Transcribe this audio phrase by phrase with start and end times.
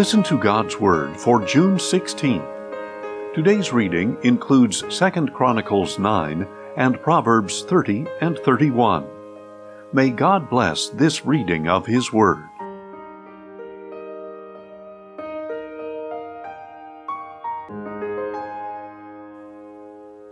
[0.00, 3.34] Listen to God's Word for June 16th.
[3.34, 6.48] Today's reading includes 2 Chronicles 9
[6.78, 9.06] and Proverbs 30 and 31.
[9.92, 12.42] May God bless this reading of His Word.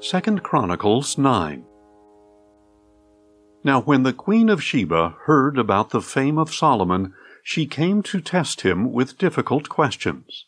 [0.00, 1.62] Second Chronicles 9
[3.64, 7.12] Now when the queen of Sheba heard about the fame of Solomon,
[7.50, 10.44] she came to test him with difficult questions.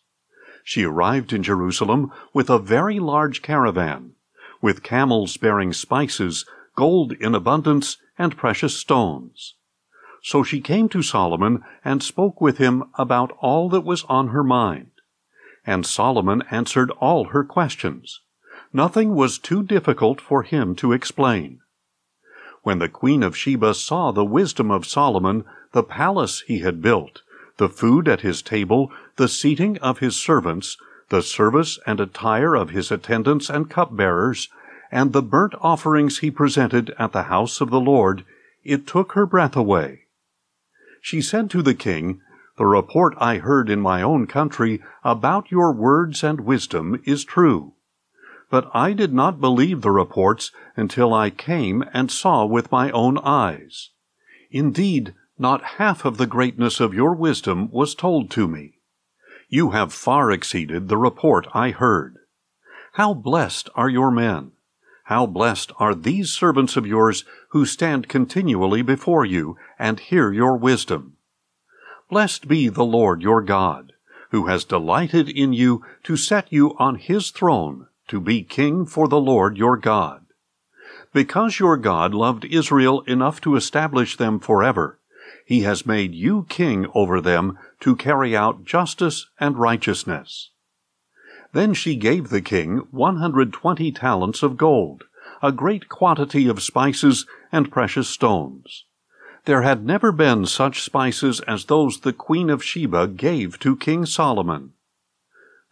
[0.63, 4.17] She arrived in Jerusalem with a very large caravan,
[4.61, 6.45] with camels bearing spices,
[6.77, 9.55] gold in abundance, and precious stones.
[10.23, 14.45] So she came to Solomon and spoke with him about all that was on her
[14.45, 14.91] mind.
[15.67, 18.21] And Solomon answered all her questions.
[18.75, 21.61] Nothing was too difficult for him to explain.
[22.63, 27.23] When the queen of Sheba saw the wisdom of Solomon, the palace he had built,
[27.57, 30.77] the food at his table, the seating of his servants,
[31.09, 34.49] the service and attire of his attendants and cupbearers,
[34.93, 38.25] and the burnt offerings he presented at the house of the Lord,
[38.65, 40.03] it took her breath away.
[41.01, 42.21] She said to the king,
[42.59, 47.73] The report I heard in my own country about your words and wisdom is true.
[48.51, 53.17] But I did not believe the reports until I came and saw with my own
[53.19, 53.91] eyes.
[54.51, 58.75] Indeed, not half of the greatness of your wisdom was told to me.
[59.49, 62.19] You have far exceeded the report I heard.
[62.95, 64.53] How blessed are your men!
[65.05, 70.57] How blessed are these servants of yours who stand continually before you and hear your
[70.57, 71.17] wisdom.
[72.09, 73.93] Blessed be the Lord your God,
[74.31, 79.09] who has delighted in you to set you on his throne to be king for
[79.09, 80.27] the Lord your God.
[81.13, 84.99] Because your God loved Israel enough to establish them forever,
[85.47, 90.51] he has made you king over them to carry out justice and righteousness.
[91.53, 95.05] Then she gave the king 120 talents of gold,
[95.43, 98.85] a great quantity of spices and precious stones.
[99.45, 104.05] There had never been such spices as those the queen of Sheba gave to King
[104.05, 104.73] Solomon.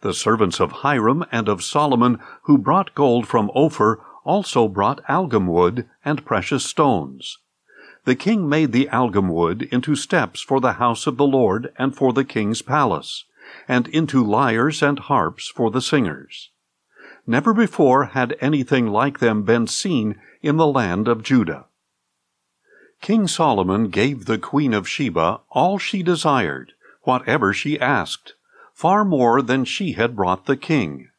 [0.01, 5.47] The servants of Hiram and of Solomon who brought gold from Ophir also brought algum
[5.47, 7.37] wood and precious stones
[8.09, 11.95] the king made the algum wood into steps for the house of the Lord and
[11.95, 13.25] for the king's palace,
[13.67, 16.49] and into lyres and harps for the singers.
[17.27, 21.65] Never before had anything like them been seen in the land of Judah.
[23.01, 26.73] King Solomon gave the queen of Sheba all she desired,
[27.03, 28.33] whatever she asked,
[28.79, 31.09] far more than she had brought the king.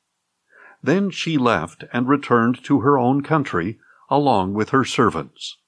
[0.83, 3.79] Then she left and returned to her own country,
[4.09, 5.59] along with her servants.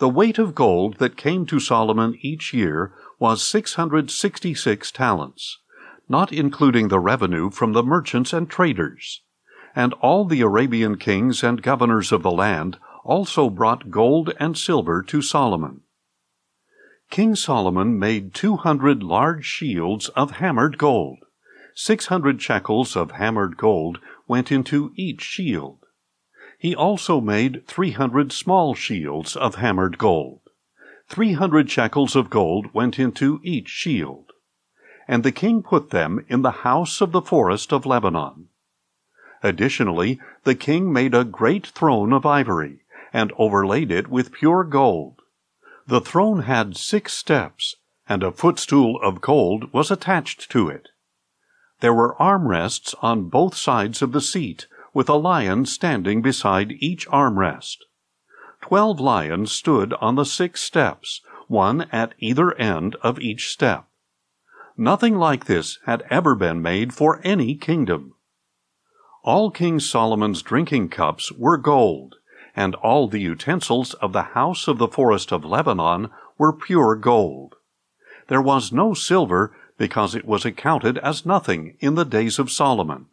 [0.00, 5.60] The weight of gold that came to Solomon each year was 666 talents,
[6.08, 9.22] not including the revenue from the merchants and traders.
[9.76, 15.00] And all the Arabian kings and governors of the land also brought gold and silver
[15.00, 15.83] to Solomon.
[17.10, 21.18] King Solomon made 200 large shields of hammered gold.
[21.74, 23.98] 600 shekels of hammered gold
[24.28, 25.78] went into each shield.
[26.58, 30.40] He also made three hundred small shields of hammered gold.
[31.08, 34.32] Three hundred shekels of gold went into each shield.
[35.06, 38.48] And the king put them in the house of the forest of Lebanon.
[39.42, 42.78] Additionally, the king made a great throne of ivory,
[43.12, 45.20] and overlaid it with pure gold.
[45.86, 47.76] The throne had six steps,
[48.08, 50.88] and a footstool of gold was attached to it.
[51.80, 57.06] There were armrests on both sides of the seat, with a lion standing beside each
[57.08, 57.78] armrest.
[58.62, 63.86] Twelve lions stood on the six steps, one at either end of each step.
[64.78, 68.14] Nothing like this had ever been made for any kingdom.
[69.22, 72.16] All King Solomon's drinking cups were gold,
[72.56, 77.56] and all the utensils of the house of the forest of Lebanon were pure gold.
[78.28, 83.06] There was no silver because it was accounted as nothing in the days of Solomon.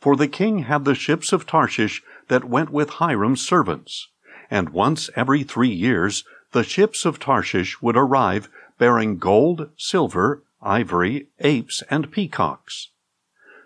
[0.00, 4.08] For the king had the ships of Tarshish that went with Hiram's servants,
[4.50, 8.48] and once every three years the ships of Tarshish would arrive
[8.78, 12.88] bearing gold, silver, ivory, apes, and peacocks.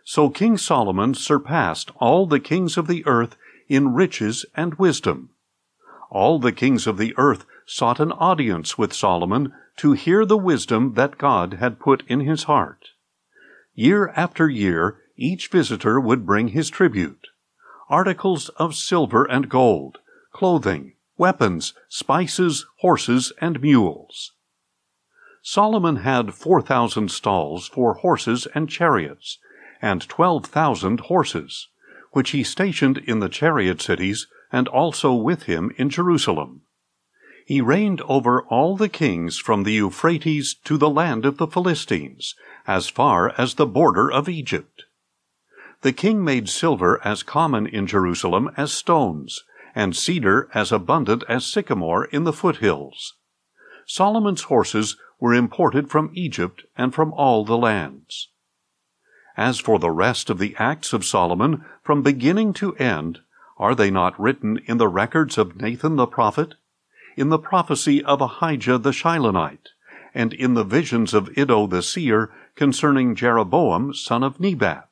[0.05, 3.37] So King Solomon surpassed all the kings of the earth
[3.69, 5.31] in riches and wisdom.
[6.11, 10.95] All the kings of the earth sought an audience with Solomon to hear the wisdom
[10.95, 12.91] that God had put in his heart.
[13.75, 17.27] Year after year each visitor would bring his tribute
[17.89, 19.99] articles of silver and gold,
[20.33, 24.33] clothing, weapons, spices, horses, and mules.
[25.43, 29.39] Solomon had four thousand stalls for horses and chariots,
[29.81, 31.69] and twelve thousand horses,
[32.17, 36.63] which he stationed in the chariot cities, and also with him in Jerusalem.
[37.45, 42.35] He reigned over all the kings from the Euphrates to the land of the Philistines,
[42.67, 44.85] as far as the border of Egypt.
[45.83, 51.45] The king made silver as common in Jerusalem as stones, and cedar as abundant as
[51.45, 53.13] sycamore in the foothills.
[53.85, 58.29] Solomon's horses were imported from Egypt and from all the lands.
[59.37, 63.21] As for the rest of the acts of Solomon, from beginning to end,
[63.59, 66.55] are they not written in the records of Nathan the prophet,
[67.17, 69.69] in the prophecy of Ahijah the Shilonite,
[70.15, 74.89] and in the visions of Iddo the seer concerning Jeroboam son of Nebat?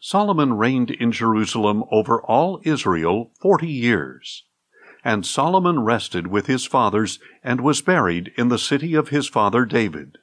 [0.00, 4.44] Solomon reigned in Jerusalem over all Israel forty years.
[5.02, 9.64] And Solomon rested with his fathers and was buried in the city of his father
[9.64, 10.18] David.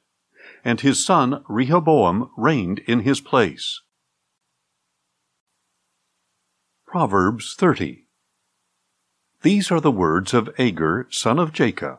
[0.64, 3.82] And his son Rehoboam reigned in his place.
[6.86, 8.06] Proverbs 30
[9.42, 11.98] These are the words of Agur, son of Jakeh,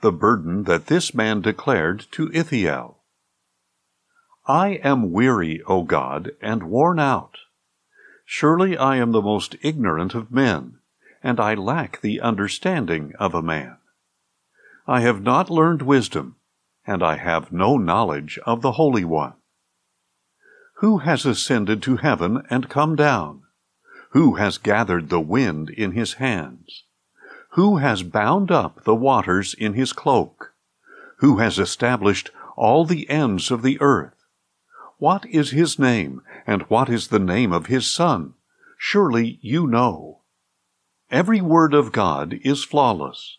[0.00, 2.96] the burden that this man declared to Ithiel.
[4.46, 7.38] I am weary, O God, and worn out.
[8.24, 10.78] Surely I am the most ignorant of men,
[11.22, 13.78] and I lack the understanding of a man.
[14.86, 16.36] I have not learned wisdom,
[16.86, 19.34] and I have no knowledge of the Holy One.
[20.76, 23.42] Who has ascended to heaven and come down?
[24.10, 26.84] Who has gathered the wind in his hands?
[27.50, 30.52] Who has bound up the waters in his cloak?
[31.18, 34.14] Who has established all the ends of the earth?
[34.98, 38.34] What is his name, and what is the name of his son?
[38.78, 40.20] Surely you know.
[41.10, 43.38] Every word of God is flawless.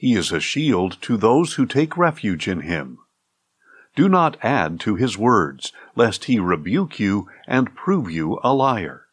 [0.00, 3.00] He is a shield to those who take refuge in him.
[3.94, 9.08] Do not add to his words, lest he rebuke you and prove you a liar.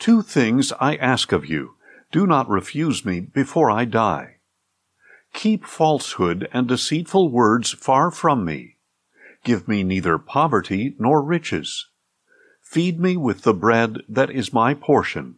[0.00, 1.76] Two things I ask of you.
[2.10, 4.38] Do not refuse me before I die.
[5.32, 8.78] Keep falsehood and deceitful words far from me
[9.44, 11.86] Give me neither poverty nor riches.
[12.60, 15.36] Feed me with the bread that is my portion.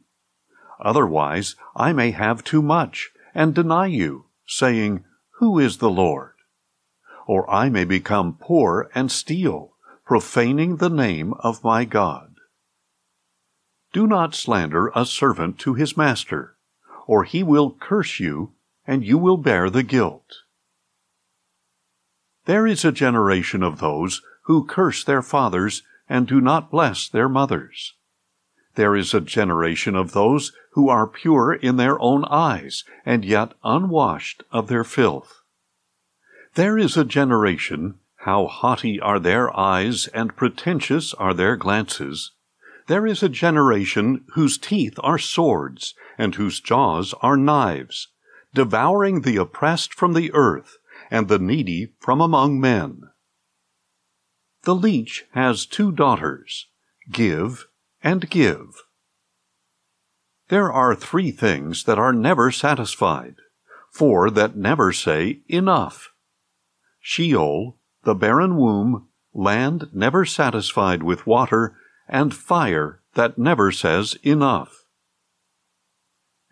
[0.80, 5.04] Otherwise I may have too much, and deny you, saying,
[5.38, 6.34] Who is the Lord?
[7.26, 9.74] Or I may become poor and steal,
[10.06, 12.36] profaning the name of my God.
[13.92, 16.56] Do not slander a servant to his master,
[17.06, 18.54] or he will curse you,
[18.86, 20.36] and you will bear the guilt.
[22.44, 27.28] There is a generation of those who curse their fathers and do not bless their
[27.28, 27.94] mothers.
[28.74, 33.52] There is a generation of those who are pure in their own eyes, and yet
[33.64, 35.42] unwashed of their filth.
[36.54, 42.30] There is a generation, how haughty are their eyes and pretentious are their glances.
[42.86, 48.06] There is a generation whose teeth are swords, and whose jaws are knives,
[48.54, 50.76] devouring the oppressed from the earth,
[51.10, 53.02] and the needy from among men.
[54.62, 56.68] The leech has two daughters,
[57.10, 57.66] Give
[58.00, 58.76] and Give.
[60.48, 63.36] There are three things that are never satisfied,
[63.92, 66.10] four that never say enough.
[67.00, 71.76] Sheol, the barren womb, land never satisfied with water,
[72.08, 74.84] and fire that never says enough.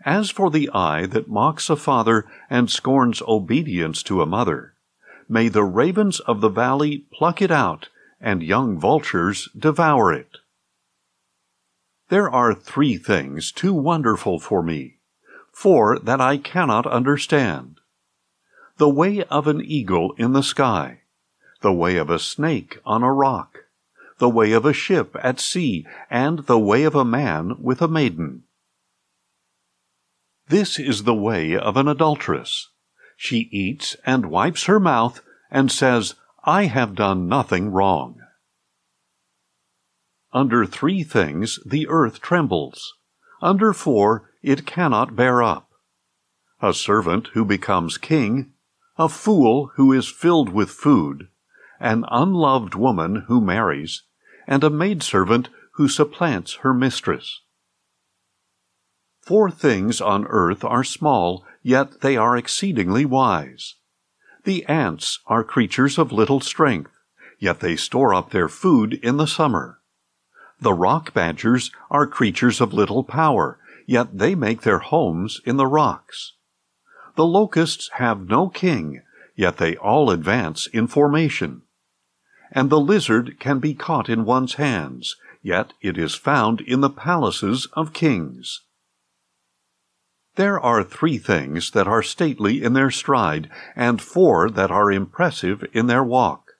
[0.04, 4.74] As for the eye that mocks a father and scorns obedience to a mother,
[5.28, 7.88] may the ravens of the valley pluck it out,
[8.20, 10.38] and young vultures devour it.
[12.08, 14.98] There are three things too wonderful for me,
[15.52, 17.80] four that I cannot understand.
[18.76, 21.00] The way of an eagle in the sky,
[21.62, 23.64] the way of a snake on a rock,
[24.18, 27.88] the way of a ship at sea, and the way of a man with a
[27.88, 28.44] maiden.
[30.48, 32.68] This is the way of an adulteress.
[33.16, 38.20] She eats and wipes her mouth and says, I have done nothing wrong.
[40.32, 42.94] Under three things the earth trembles.
[43.40, 45.70] Under four it cannot bear up.
[46.60, 48.52] A servant who becomes king,
[48.96, 51.28] a fool who is filled with food,
[51.78, 54.02] an unloved woman who marries,
[54.46, 57.42] and a maidservant who supplants her mistress.
[59.20, 63.74] Four things on earth are small, yet they are exceedingly wise.
[64.44, 66.92] The ants are creatures of little strength,
[67.38, 69.75] yet they store up their food in the summer.
[70.60, 75.66] The rock badgers are creatures of little power, yet they make their homes in the
[75.66, 76.32] rocks.
[77.14, 79.02] The locusts have no king,
[79.34, 81.62] yet they all advance in formation.
[82.52, 86.90] And the lizard can be caught in one's hands, yet it is found in the
[86.90, 88.62] palaces of kings.
[90.36, 95.64] There are three things that are stately in their stride, and four that are impressive
[95.72, 96.52] in their walk.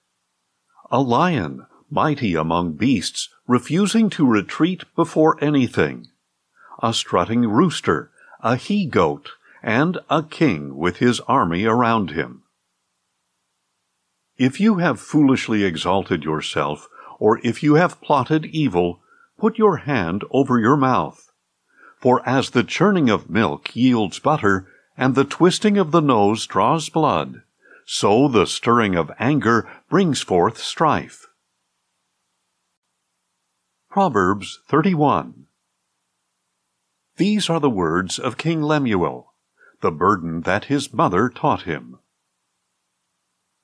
[0.89, 6.07] A lion, mighty among beasts, refusing to retreat before anything.
[6.83, 8.11] A strutting rooster,
[8.41, 9.31] a he goat,
[9.63, 12.43] and a king with his army around him.
[14.37, 16.87] If you have foolishly exalted yourself,
[17.19, 18.99] or if you have plotted evil,
[19.39, 21.31] put your hand over your mouth.
[21.99, 26.89] For as the churning of milk yields butter, and the twisting of the nose draws
[26.89, 27.41] blood,
[27.85, 31.27] so the stirring of anger brings forth strife.
[33.97, 35.47] Proverbs 31
[37.15, 39.33] These are the words of King Lemuel,
[39.81, 41.97] the burden that his mother taught him.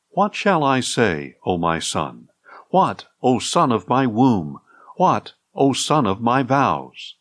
[0.10, 2.30] What shall I say, O my son?
[2.72, 4.60] What, O son of my womb?
[4.96, 7.14] What, O son of my vows?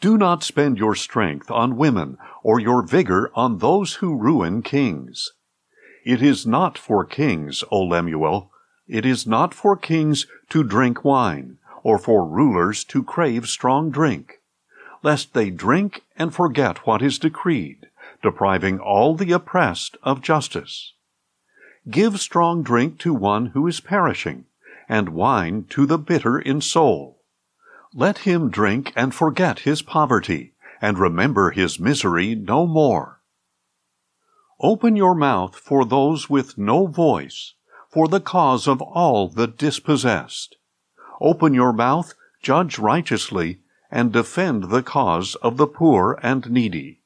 [0.00, 5.32] Do not spend your strength on women, or your vigor on those who ruin kings.
[6.06, 8.50] It is not for kings, O Lemuel,
[8.86, 14.40] it is not for kings to drink wine, or for rulers to crave strong drink,
[15.02, 17.86] lest they drink and forget what is decreed,
[18.22, 20.94] depriving all the oppressed of justice.
[21.88, 24.46] Give strong drink to one who is perishing,
[24.88, 27.20] and wine to the bitter in soul.
[27.92, 33.20] Let him drink and forget his poverty, and remember his misery no more.
[34.58, 37.52] Open your mouth for those with no voice,
[37.90, 40.56] for the cause of all the dispossessed.
[41.20, 47.00] Open your mouth, judge righteously, and defend the cause of the poor and needy.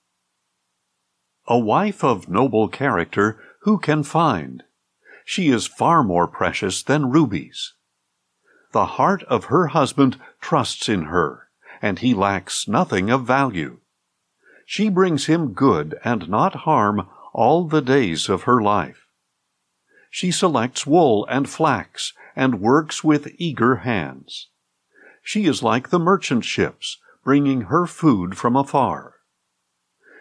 [1.46, 4.64] A wife of noble character who can find?
[5.28, 7.74] she is far more precious than rubies.
[8.72, 11.50] The heart of her husband trusts in her,
[11.82, 13.80] and he lacks nothing of value.
[14.64, 19.06] She brings him good and not harm all the days of her life.
[20.10, 24.46] She selects wool and flax and works with eager hands.
[25.24, 29.16] She is like the merchant ships, bringing her food from afar.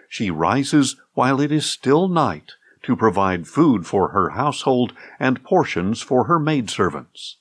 [0.09, 6.01] She rises while it is still night to provide food for her household and portions
[6.01, 7.38] for her maidservants.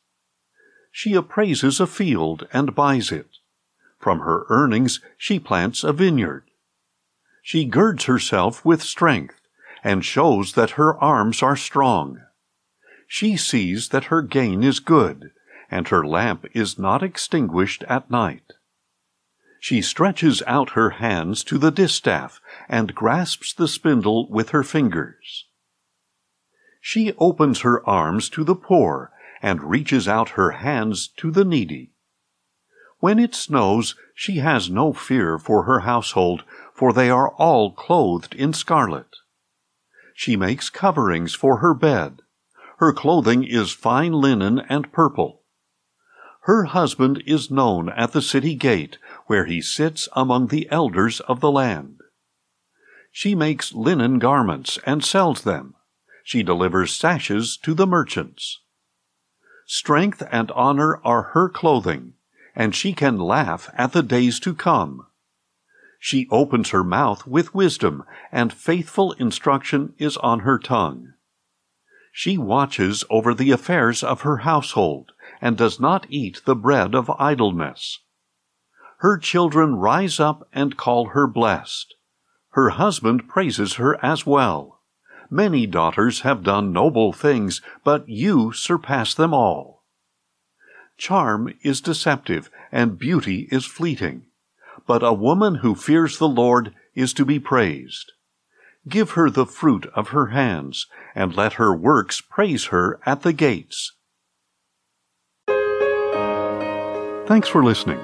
[0.92, 3.38] She appraises a field and buys it.
[3.98, 6.44] From her earnings she plants a vineyard.
[7.40, 9.40] She girds herself with strength
[9.82, 12.20] and shows that her arms are strong.
[13.06, 15.30] She sees that her gain is good,
[15.70, 18.52] and her lamp is not extinguished at night.
[19.60, 25.46] She stretches out her hands to the distaff and grasps the spindle with her fingers.
[26.80, 29.10] She opens her arms to the poor
[29.42, 31.90] and reaches out her hands to the needy.
[32.98, 38.34] When it snows, she has no fear for her household, for they are all clothed
[38.34, 39.16] in scarlet.
[40.14, 42.22] She makes coverings for her bed.
[42.78, 45.42] Her clothing is fine linen and purple.
[46.42, 51.40] Her husband is known at the city gate, where he sits among the elders of
[51.40, 52.00] the land.
[53.10, 55.74] She makes linen garments and sells them.
[56.22, 58.60] She delivers sashes to the merchants.
[59.66, 62.12] Strength and honor are her clothing,
[62.54, 65.06] and she can laugh at the days to come.
[65.98, 71.14] She opens her mouth with wisdom, and faithful instruction is on her tongue.
[72.18, 77.10] She watches over the affairs of her household and does not eat the bread of
[77.18, 78.00] idleness.
[79.00, 81.94] Her children rise up and call her blessed.
[82.52, 84.80] Her husband praises her as well.
[85.28, 89.84] Many daughters have done noble things, but you surpass them all.
[90.96, 94.24] Charm is deceptive, and beauty is fleeting.
[94.86, 98.12] But a woman who fears the Lord is to be praised.
[98.88, 103.32] Give her the fruit of her hands, and let her works praise her at the
[103.32, 103.92] gates.
[107.26, 107.98] Thanks for listening,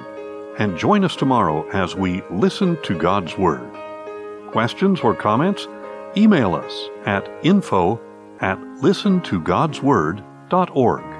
[0.59, 3.63] and join us tomorrow as we listen to God's Word.
[4.51, 5.65] Questions or comments?
[6.17, 8.01] Email us at info
[8.41, 11.12] at listentogodsword.org.